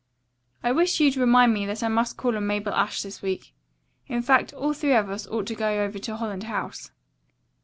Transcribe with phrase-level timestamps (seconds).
[0.63, 3.53] I wish you'd remind me that I must call on Mabel Ashe this week.
[4.07, 6.89] In fact, all three of us ought to go over to Holland House."